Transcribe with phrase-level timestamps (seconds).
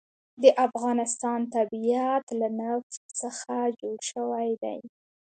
[0.41, 4.77] د افغانستان طبیعت له نفت څخه جوړ شوی دی.